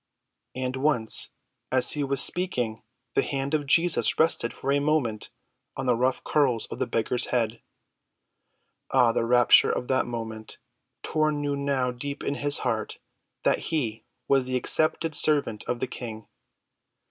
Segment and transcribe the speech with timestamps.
[0.55, 1.29] And once,
[1.71, 2.81] as he was speaking,
[3.13, 5.29] the hand of Jesus rested for a moment
[5.77, 7.61] on the rough curls of the beggar's head.
[8.89, 10.57] Ah, the rapture of that moment!
[11.03, 12.97] Tor knew now deep in his heart
[13.43, 16.25] that he was the accepted servant of the King.